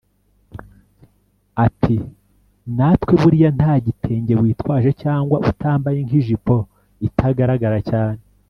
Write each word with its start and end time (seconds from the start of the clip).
Ati”Natwe 1.65 3.13
buriya 3.21 3.49
nta 3.57 3.73
gitenge 3.85 4.33
witwaje 4.41 4.89
cyangwa 5.03 5.37
utambaye 5.49 5.99
nk’ijipo 6.05 6.55
itagaragara 7.07 7.79
cyane 7.89 8.21